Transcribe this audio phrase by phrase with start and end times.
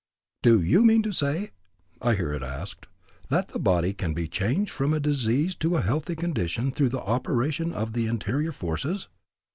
[0.41, 1.51] "Do you mean to say,"
[2.01, 2.87] I hear it asked,
[3.29, 7.01] "that the body can be changed from a diseased to a healthy condition through the
[7.03, 9.09] operation of the interior forces?"